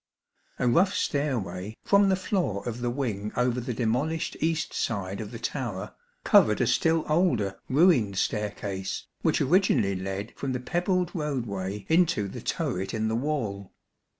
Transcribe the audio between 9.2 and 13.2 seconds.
which originally led from the pebbled roadway into the turret in the